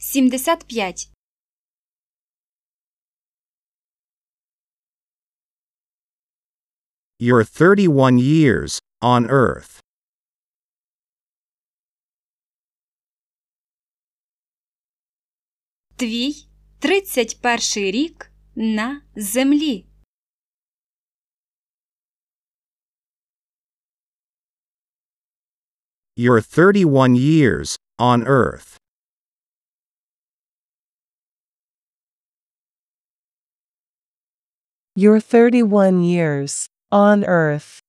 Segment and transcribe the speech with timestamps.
[0.00, 1.10] сімдесят п'ять,
[7.18, 9.80] Your 31 years on Earth.
[15.96, 16.48] твій
[16.78, 19.86] тридцять перший рік на землі.
[26.16, 28.78] Your 31 years on Earth.
[34.94, 37.80] Your 31 years on Earth.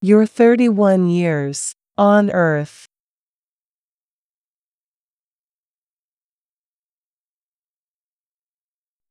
[0.00, 2.86] Your 31 years on Earth.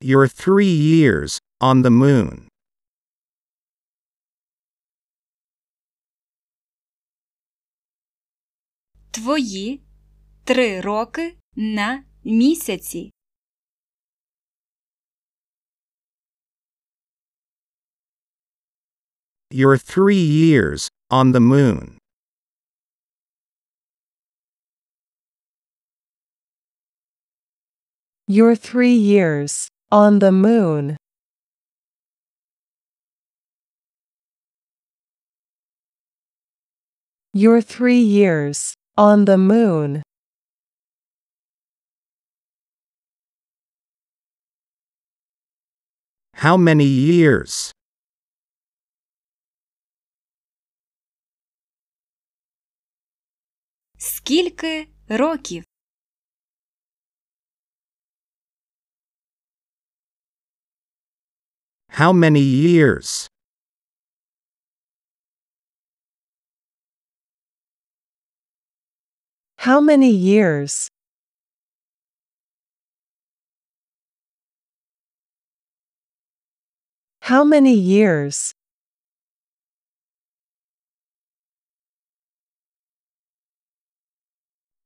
[0.02, 2.48] Your 3 years on the Moon.
[9.12, 9.82] Твої
[10.44, 13.14] три роки на місяці.
[19.52, 22.02] Your 3 years on the Moon.
[28.32, 30.96] Your three years on the moon.
[37.34, 40.02] Your three years on the moon.
[46.36, 47.72] How many years?
[53.98, 55.64] Скільки років?
[61.90, 63.28] How many years?
[69.58, 70.90] How many years?
[77.26, 78.54] How many years?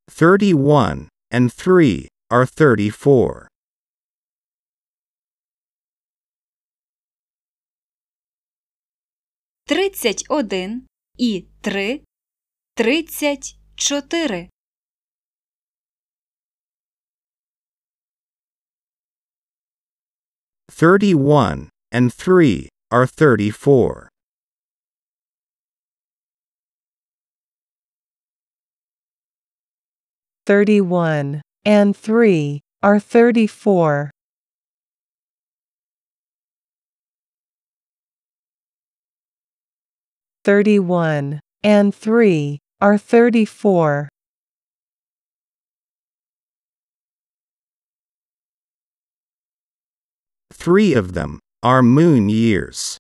[0.10, 3.48] Thirty-one and three are thirty-four.
[9.68, 12.04] Тридцять один і три
[12.76, 14.50] тридцять чотири.
[20.70, 24.09] Thirty-one and three are thirty-four.
[30.47, 34.11] Thirty-one and three are thirty-four.
[40.43, 44.09] Thirty-one and three are thirty-four.
[50.53, 52.98] Three of them are moon years.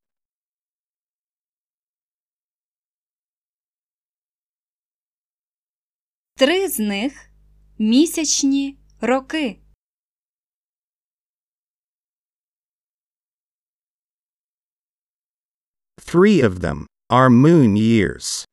[6.38, 7.30] Три з них
[7.78, 9.60] місячні роки.
[15.98, 18.46] Three of them are moon years.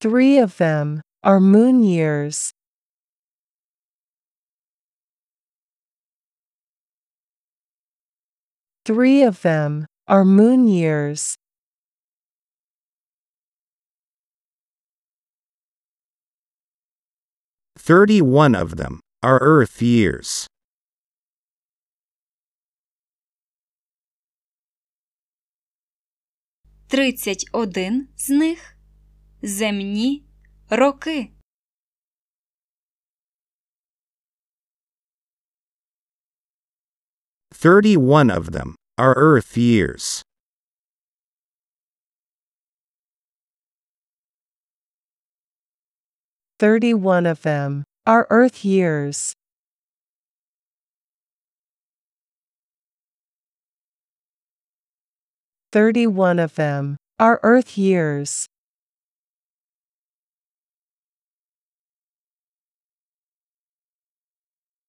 [0.00, 2.52] Three of them are moon years.
[8.86, 11.36] Three of them are moon years.
[17.78, 20.46] Thirty-one of them are Earth years.
[26.88, 28.76] Тридцять один з них
[29.42, 30.26] земні
[30.70, 31.32] роки.
[37.50, 40.23] Thirty-one of them are Earth years.
[46.59, 49.33] Thirty-one of them are Earth years.
[55.71, 58.47] Thirty-one of them are Earth years.